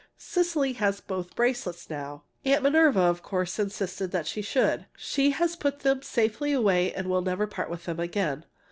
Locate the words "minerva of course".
2.63-3.59